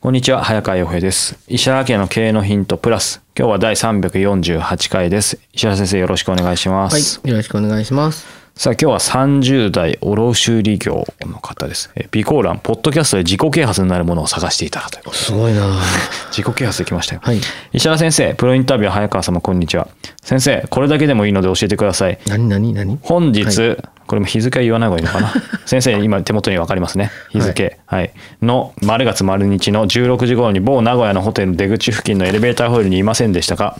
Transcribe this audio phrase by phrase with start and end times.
[0.00, 1.36] こんにちは、早川洋平です。
[1.48, 3.20] 石原家の経営のヒントプラス。
[3.36, 5.40] 今日は第348回です。
[5.52, 8.24] 石原先生よろしくお願いしまはいす。、よろしくお願いします。
[8.54, 11.90] さあ今日は30代卸売業の方です。
[11.96, 15.66] え備考欄、ポッドキャストで自己啓発になるものを探していたらということですごいな
[16.30, 17.20] 自己啓発できましたよ。
[17.24, 17.40] はい。
[17.72, 19.88] 石原先生、プロインタビュー早川様こんにちは。
[20.28, 22.18] 先生、これだけでもいいので教えてください。
[22.26, 22.98] 何何何？
[23.00, 23.76] 本日、はい。
[24.06, 25.32] これも日付は言わない方がいいのかな？
[25.64, 27.10] 先生今手元に分かりますね。
[27.30, 27.78] 日付。
[27.86, 28.10] はい、
[28.42, 33.78] の丸月丸日の16時頃に某名古屋のホテルの出口付近のエレベーターホイールにいませんでしたか？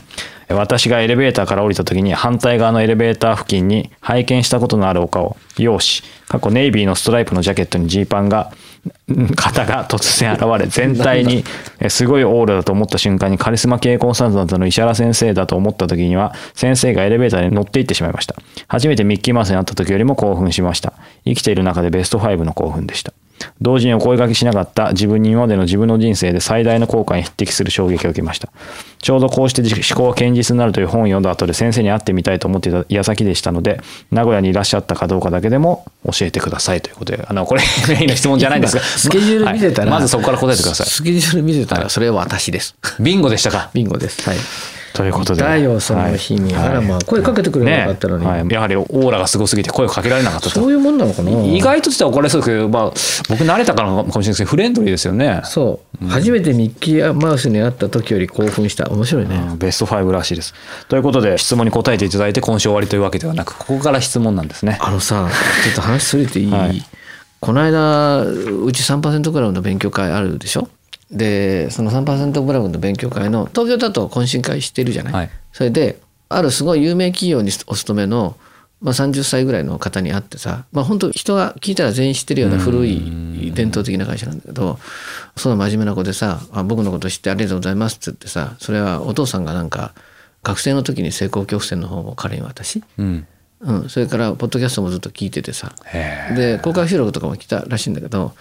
[0.49, 8.47] 私がエレベーターから降りた時に反対側のエレベーター付近に拝見したことのあるお顔容姿過去ネイビーのストライプのジャケットにジーパンがん
[9.35, 11.43] 方が突然現れ全体に
[11.79, 18.35] えすごいオーラだと思った瞬間にカリスマ経営コンサルタントの石原先生だと思った時には先生がエレベーターに乗っていってしまいました。
[18.67, 20.93] 初めてミッキーマウスに会った時よりも興奮しました。
[21.25, 23.13] 生きている中でベスト5の興奮でした
[23.61, 28.49] 同時にお声掛けしなかった自分に今までの自分の人生で最大の効果に匹敵する衝撃を受けました
[28.99, 33.81] ちょうどこうして思考は堅実になるという本を読んだ後で先生に会ってみたいと思っていた矢先でしたので
[34.11, 42.75] 名古屋にいらっしゃったかどうかだけでも教えてくださいということであのこれメインの質問じゃないんですがスケジュール見てたら、はいまずそこから答えてくださいスケジュール見てたら、それは私です。
[42.99, 43.69] ビンゴでしたか？
[43.73, 44.21] ビンゴです。
[44.29, 44.37] はい。
[44.99, 45.41] ということで。
[45.41, 46.53] だよ、その日に。
[46.53, 46.67] はい。
[46.67, 48.25] あら、まあ、声かけてくればよかったのに。
[48.25, 50.59] ねはい、やはりオーラがすごすぎて声をかけられなかったと。
[50.59, 51.31] そういうもんなのかな？
[51.31, 52.83] 意外としては怒られそうですけど、まあ、
[53.29, 55.39] 僕慣れたからかもしれないですけどフレンドリーですよね。
[55.45, 58.89] そう、初めてミッキーマウスに会った時より興奮した。
[58.89, 59.37] 面白いね。
[59.51, 59.57] うん。
[59.57, 60.53] ベスト5らしいです。
[60.89, 64.79] ということで質問に答えていただいて今週終わりというわけではなくここから質問なんですね。
[64.81, 65.29] あのさ、
[65.63, 66.83] ちょっと話それていい、はい。
[67.39, 70.67] この間、うち3%クラブの勉強会あるでしょ？
[71.11, 75.29] で、その3%クラブの勉強会の、東京だと懇親会してるじゃない、はい。
[75.51, 75.99] それで、
[76.29, 78.37] あるすごい有名企業にお勤めの、
[78.81, 84.79] まあ、30歳ぐらいの方に会ってさ、まあ、本当人が聞いたら全員知ってるような古い伝統的な会社なんだけど
[85.35, 89.93] その真面目な子でさ「あ僕のこと知ってありがとうございます」って言ってさそれはお父さんがなんか
[90.43, 93.27] 学生の時に成功曲線の本を彼に渡し、うん。
[93.61, 98.33] うん、それからポッドキャストもずっと聞いててさへで公開収録とかも来たらしいんだけど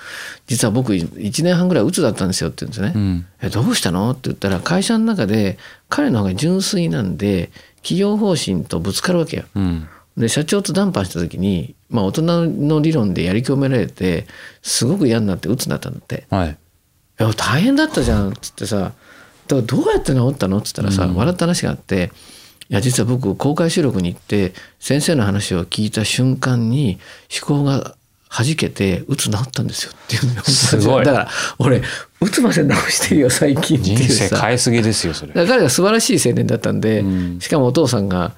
[0.47, 2.93] 実は僕1年半ぐらい鬱だったんですよって言うんですね。
[2.95, 3.27] うん。
[3.43, 4.11] えどうしたの？
[4.11, 5.59] って言ったら会社の中で
[5.89, 9.45] 彼の方が純粋なんで企業方針とぶつかるわけよ。
[9.55, 9.89] うん。
[10.17, 14.27] で社長と談判した時に、まあ、大人の理論でやり込められて
[14.63, 16.27] すごく嫌になって鬱になったんだって。
[16.31, 16.51] はい。
[16.51, 18.93] いや大変だったじゃんっつってさ
[19.49, 19.63] どう
[19.93, 20.59] やって治ったの？
[20.59, 22.13] っつったらさ、笑った話があって
[22.71, 26.99] いや実は僕公開収録に行って先生の話を聞いた瞬間に
[27.47, 27.95] 思考が
[28.31, 29.93] 弾けてうつ治ったんですよ。
[29.95, 31.05] っていうのすごい。
[31.05, 31.81] だから俺
[32.21, 35.33] うつまで治してるよ最近っていう人さ生変えすぎですよそれ。
[35.33, 37.41] だから彼が素晴らしい青年だったんで、うん。
[37.41, 38.33] しかもお父さんが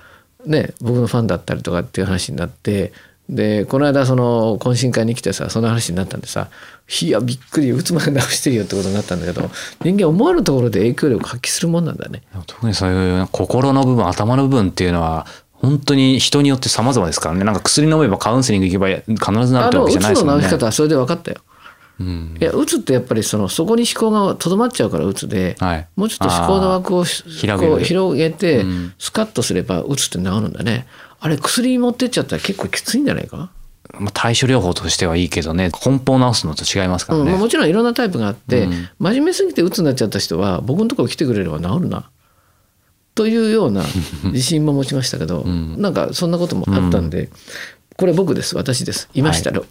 [0.47, 2.92] ね僕のファンだったりとかっていう話になって
[3.30, 6.48] でこの間その懇親会に来てさその話になったんでさ
[7.00, 9.48] 「いやびっくりうつまで治してるよ」ってことになったんだけど
[9.84, 12.22] 人間思わぬところで影響力を発揮するもんなんだね。
[12.46, 20.58] 特にそういう心の部分頭の部分っていうのは本当に人によって様々ですからねなんか薬飲めばカウンセリング行けば必ずなるってわけじゃないですもんねの治し。
[20.58, 21.36] 方はそれで分かったよ。
[22.00, 22.36] うん。
[22.41, 30.86] いやうつってやっぱりそのそこに思考がとどまっちゃうからうつで、はいもうちょっと思考の枠をし広げてうんスカッとすればうつって治るんだね。
[31.20, 33.50] あれ薬持ってっちゃったら結構きついんじゃないか？
[33.98, 35.70] まあ対処療法としてはいいけどね。
[35.84, 37.28] 根本を治すのと違いますからうん。
[37.38, 38.88] もちろんいろんなタイプがあって、うん。
[38.98, 42.10] 真面目すぎて鬱になっちゃった人は僕のところ来てくれれば治るな。
[43.14, 43.84] というような
[44.32, 45.80] 自信も持ちましたけど、ん。
[45.80, 47.30] なんかそんなこともあったんで、
[47.96, 48.56] これ僕です。
[48.56, 49.08] 私です。
[49.12, 49.62] いました、はい。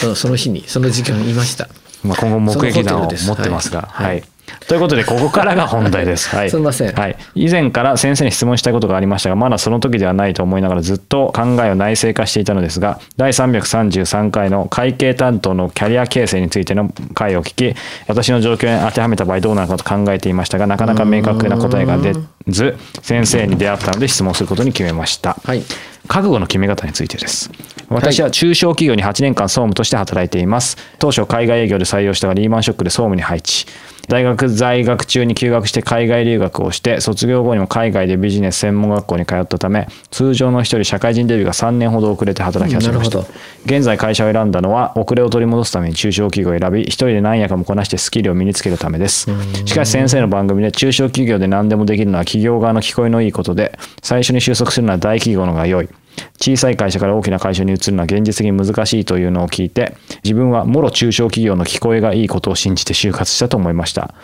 [0.00, 1.68] そのその日にその時間いました。
[2.02, 4.06] まあ今後目撃談を持ってますが、はい。
[4.06, 4.24] はい。
[4.66, 6.28] ということでここからが本題です。
[6.34, 6.94] はい、すみません。
[6.94, 22.14] はい、以前から先生に質問したいことがありましたがまだその時ではないと思いながらずっと考えを内省化していたのですが第333回の会計担当のキャリア形成についての回を聞き私の状況に当てはめた場合どうなるかと考えていましたがなかなか明確な答えが出
[22.48, 25.34] ず先生に出会ったので質問することに決めました。
[25.44, 25.62] はい。
[26.06, 27.50] 覚悟の決め方についてです。
[27.88, 30.76] 私は中小企業に8年間総務として働いています。
[30.98, 33.66] 当初海外営業で採用したがリーマンショックで総務に配置
[34.08, 43.20] 大学在学中に休学して海外留学をして卒業後にも海外でビジネス専門学校に通ったため通常の人より社会人デビューが3年ほど遅れて働き始めました
[43.66, 49.28] 現在会社を選んだのは遅れを取り戻すために中小企業を選び一人で何やかもこなしてスキルを身につけるためです。
[49.66, 55.88] しかし先生の番組で中小企業で何でもできるのは企業側の聞こえのいいことで最初に収束するのは大企業の方が良い
[56.40, 64.14] 小さい会社から大きな会社に移るのは現実的に難しいというのを聞いて自分はもろ中小企業の聞こえがいいことを信じて就活したと思いました。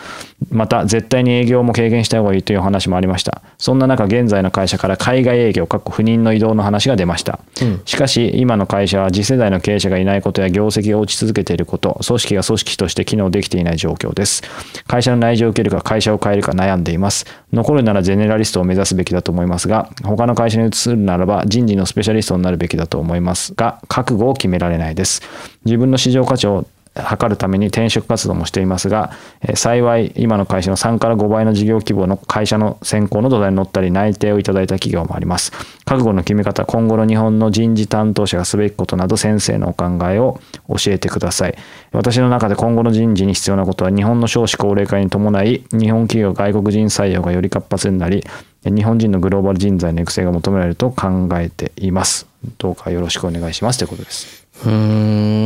[0.51, 3.41] また絶対に営業も経験した方がいいという話もありました。
[3.57, 7.39] そんな中現在の会社から海外営業かっこ不妊の移動の話が出ました、
[7.85, 14.43] しかし今の会社は次世代の経営者がいないことや業績が落ち続けていること組織が組織として機能できていない状況です。
[14.87, 17.25] 会社の内情を受けるか会社を変えるか悩んでいます
[17.55, 25.21] 残るならゼネラリストを目指すべきだと思いますが他の会社に移るならば人事のスペシャリストになるべきだと思いますが覚悟を決められないです。
[25.63, 29.11] 自分の市場価値を測るために転職活動もしていますが、
[29.55, 35.51] 幸い今の会社の3から5倍の事業規模の会社の選考の土台に乗ったり内定をいただいた企業もあります。
[35.83, 40.39] 覚悟の決め方今後の日本の人事担当者がすべきことなど先生のお考えを
[40.69, 41.57] 教えてください。
[41.91, 48.23] 私の中で今後の人事に必要なことは日本の少子高齢化に伴い日本企業外国人採用がより活発になり
[48.63, 52.27] 日本人のグローバル人材の育成が求められると考えています。
[52.57, 53.79] どうかよろしくお願いします。
[53.79, 54.47] ということです。
[54.65, 55.44] うん。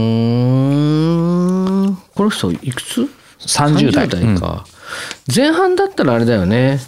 [2.30, 3.10] の人いくつ
[3.40, 4.66] ？30代か、
[5.34, 6.80] 前半だったらあれだよね。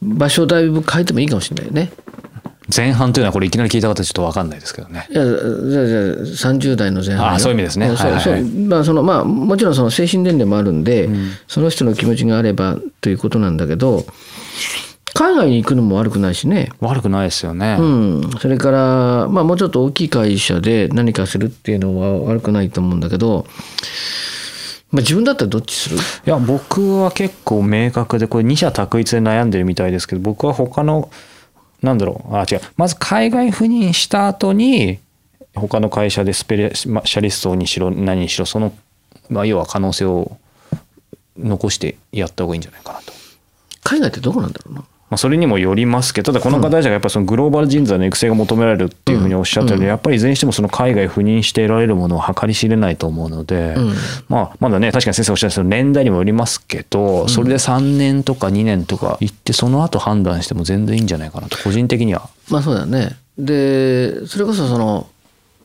[0.00, 1.90] 場所をだいぶ変えてもいいかもしれないよね。
[2.74, 5.08] 前半というのはこれいきなり聞いた方ちょっと分かんないですけどね。
[5.10, 5.36] いやじゃあ
[5.86, 5.98] じゃ
[6.50, 7.32] あ30代の前半よ。
[7.32, 7.88] あそういう意味ですね。
[8.68, 11.08] まあそのまあもちろんその精神年齢もあるんで、
[11.46, 14.04] その人の気持ちがあればということなんだけど
[15.14, 16.70] 海外に行くのも悪くないしね。
[16.80, 23.46] 悪くないですよね、うん、それから、まあ、もうちょっと大きい会社で何かするっていうのは悪くないと思うんだけど、
[24.90, 25.96] まあ、自分だったらどっちする？
[25.96, 31.10] いや僕は結構明確でこれ二者択一で悩んでるみたいですけど僕は他の
[31.82, 32.60] なんだろうあ違う。
[32.76, 34.98] まず海外赴任した後に
[35.54, 38.72] 他の会社でスペシャリストにしろ何にしろその、
[39.28, 40.38] まあ、要は可能性を
[41.36, 43.12] 残してやった方がいいんじゃないかなと。
[43.82, 44.84] 海外ってどこなんだろうな？
[45.10, 53.94] まあ、それにもよりますけどただこの方たちがやっぱりそのグローバル人材の育成が求められるっていうふうにおっしゃったように、やっぱりいずれにしてもその海外赴任して得られるものは計り知れないと思うので、うん。
[54.28, 62.28] まあ、まだね確かに先生おっしゃったその年代にもよりますけど、それで3年とか2年とか行ってその後判断しても全然いいんじゃないかなと個人的には。
[62.50, 63.16] まあそうだよね。
[63.38, 65.08] でそれこそその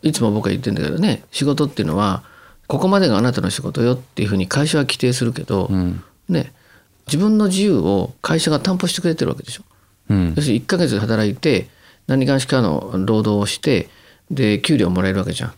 [0.03, 2.23] いつも僕は言ってるんだけどね仕事っていうのは
[2.67, 6.01] ここまでがあなたの仕事よっていうふうに会社は規定するけど、うん。
[6.29, 6.53] ね
[7.07, 9.63] 自分の自由を会社が担保してくれてるわけでしょ。
[10.09, 11.67] うん要するに1ヶ月働いて
[12.07, 13.89] 何かしかの労働をして
[14.29, 15.53] で給料もらえるわけじゃん。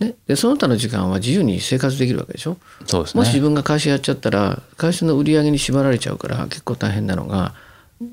[0.00, 2.56] ね、でその他の時間は自由に生活できるわけでしょ。
[2.86, 7.54] そうですねもし自分が会社やっちゃったら会社の売り上げに縛られちゃうから結構大変なのが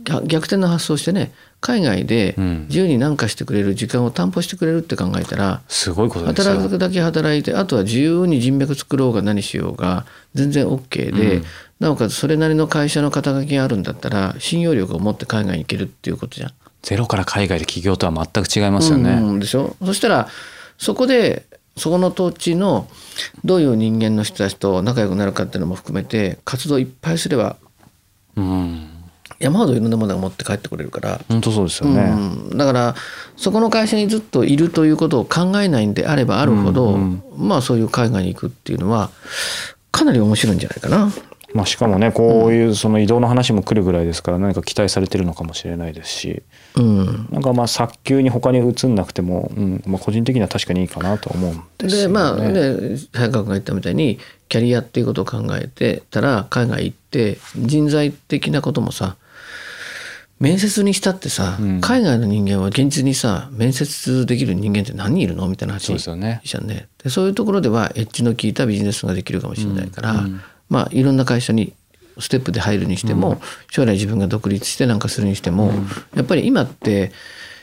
[0.04, 11.44] 逆逆転の発想してね海外でうん自由に何かしてくれる時間を担保してくれるって考えたら、すごいこと働くだけ働いてあとは自由に人脈作ろうが何しようが全然 OK で、うん
[11.82, 16.52] なおかつそれなりの会社の肩書きがあるんだったら信用力を持って海外に行けるっていうことじゃん。
[16.84, 19.14] ゼロから海外で起業とは全く違いますよね。
[19.14, 19.76] うんでしょ？
[19.84, 20.28] そしたら
[20.78, 22.88] そこでそこの土地の
[23.44, 27.56] どういう人間の人たちと仲良くなるかっていうのも含めて活動いっぱいすれば
[28.36, 28.88] うん
[29.40, 32.00] 山ほどいろんなものが持って帰ってこれるから、本当そうですよね。
[32.00, 32.96] うん、だから
[33.38, 39.10] そこの会社にずっといるということを考えないんであればあるほど、うんまあそういう海外に行くっていうのは
[40.02, 41.12] かなり面白いんじゃないかな。
[41.54, 46.44] まあ、しかもねこういうその移動の話も来るぐらいですから何か期待されてるのかもしれないですし
[46.76, 52.08] うん、なんかまあ早急に他に移んなくても、うんまあ、個人的には確かにいいかなとは思うんですよね。
[52.08, 54.18] でまあね早川君が言ったみたいに
[54.48, 59.18] キャリアっていうことを考えてたら海外行って人材的なこともさ
[60.42, 61.82] 面接にしたってさ、うん。
[61.82, 66.42] 海外の人間は現実にさ面接できる人間って何人いるのみたいな話そうですよね。
[66.44, 66.88] じゃんね。
[67.04, 70.18] でそういうところではエッジの効いたビジネスができるかもしれないから、うん。
[70.18, 71.74] うんまあいろんな会社に
[72.18, 75.74] ステップで入るにしても、将来自分が独立してなんかするにしても、
[76.16, 77.12] やっぱり今って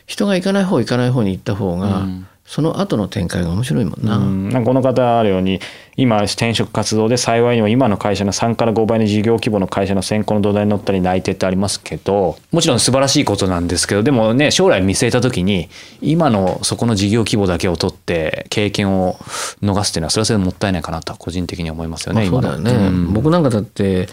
[0.06, 4.16] 人が行かない方行かない方に行った方が、うんその後の展開が面白いもんな。
[4.16, 5.60] うんなんかこの方あるように
[5.98, 15.68] 今転職活動で幸いにも今の会社の3から5倍の事業規模の会社の先行の土台に乗ったり内定ってありますけどもちろん素晴らしいことなんですけどでもね将来見据えた時に
[16.00, 19.16] 今のそこの事業規模だけを取って経験を
[19.62, 22.22] 逃すっていうのはそれはそれでもったいないかなと個人的に思いますよね。
[22.22, 24.08] まあそうだよね、うん僕なんかだって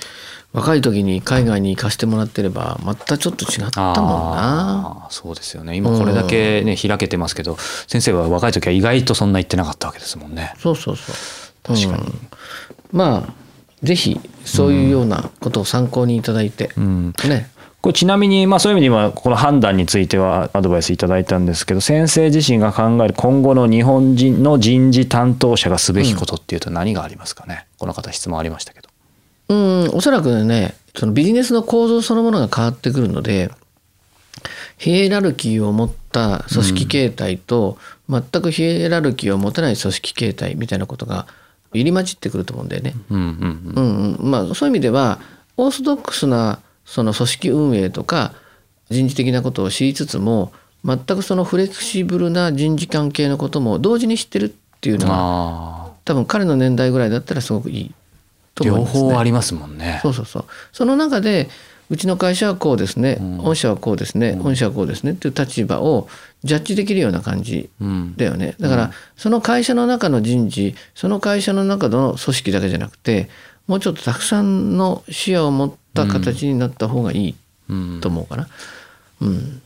[0.56, 5.08] 若い時に海外に行かしてもらってればまたちょっと違ったもんな。
[5.10, 7.58] そうですよね今これだけね開けてますけど
[7.88, 10.54] 先生は若い時は意外とそんな言ってなかったわけですもんね。
[10.58, 11.16] そうそうそう。
[11.76, 12.28] 確かにうん
[12.94, 13.34] まあ
[13.84, 17.52] ぜひそういうようなことを参考にいただいて、うんね。
[17.82, 28.85] これちなみに、まあ、そういう意味で今この判断についてはアドバイスいただいたんですけど先生自身が考える今後の日本人の人事担当者がすべきことっていうと何がありますかね、この方質問ありましたけど。
[29.50, 33.52] うん、おそらくね、そのビジネスの構造そのものが変わってくるので、
[34.78, 37.78] ヒエラルキーを持った組織形態と、
[38.10, 41.28] 全くヒエラルキーを持たない組織形態みたいなことが
[41.74, 42.96] 入り混じってくると思うんだよね。
[44.20, 45.20] まあそういう意味では
[45.58, 48.34] オーソドックスなその組織運営とか
[48.90, 54.50] 人事的なことを知りつつも全くそのフレキシブルな人事関係のことも同時に知ってるっ
[54.82, 57.92] ていううん、のはあ多分彼の年代ぐらいだったらすごくいい
[58.56, 59.02] と思います、ね。
[59.02, 60.00] 方ありますもんね。
[60.02, 60.46] そうそうそう。
[60.72, 61.50] その中で
[61.90, 66.08] うちの会社はこうですね、ん御社はこうですね、御社はこうですねっていう立場を
[66.44, 68.56] ジャッジできるような感じうんだよね。
[68.60, 73.30] だからその会社の中の人事、その会社の中の組織だけじゃなくて、
[73.68, 77.36] もうちょっとたくさんの視野を持った形になった方がいい
[77.70, 78.48] うんと思うかな。
[79.22, 79.62] うん。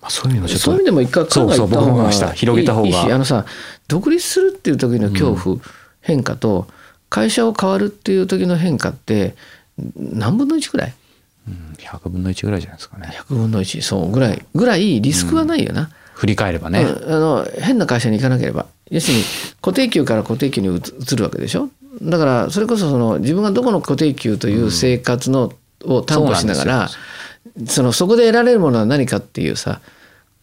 [0.00, 3.46] まあ、そういうのそういう意味でも一回考えた方がいいしあのさ
[3.88, 5.56] 独立するっていう時の恐怖、
[6.02, 6.68] 変化と
[7.14, 9.36] 会社を変わるっていう時の変化って
[9.96, 10.94] 何分の1ぐらい？
[11.46, 13.08] うん100分の1ぐらいじゃないですかね。
[13.12, 14.44] 100分の1そうぐらい。
[14.54, 16.82] ぐらいリスクはないよな、振り返ればね。
[16.82, 18.66] うんあの変な会社に行かなければ。
[18.90, 19.24] 要するに
[19.62, 20.80] 固定給から固定給に移
[21.12, 21.68] 移るわけでしょ？
[22.02, 25.52] だからそれこそその自分がどこの固定給という生活の、
[25.84, 26.88] を担保しながら
[27.66, 29.80] そのそこで得られるものは何かっていうさ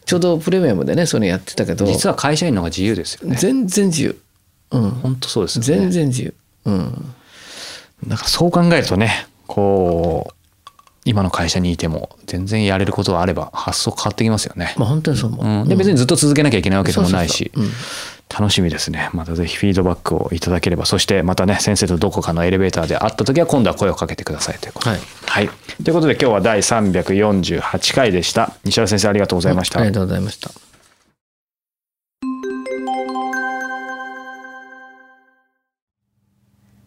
[0.05, 1.85] ちょうどプレミアムでねそういうのやってたけど。
[1.85, 3.35] 実は会社員の方が自由ですよね。
[3.37, 4.17] 全然自由、
[4.71, 5.81] うん、本当そうですよね。
[5.81, 6.33] 全然自由、
[6.65, 7.13] うん、
[8.07, 10.33] だからそう考えるとねこう
[11.03, 14.75] 今の会社にいても全然やれることがあれば発想変わってきますよね。
[14.77, 17.51] まあ本当にそう思う、うん、で別にずっと続けなきゃいけないわけでもないし。
[18.33, 19.09] 楽しみですね。
[19.11, 25.01] またぜひフィードバックをいただければそしてまたね先生とどこかのエレベーターで会った時は今度は声をかけてくださいということで、はい。
[25.25, 25.49] はい、
[25.83, 28.53] ということで今日は第348回でした。
[28.63, 30.70] 西原先生ありがとうございました、ありがとうございました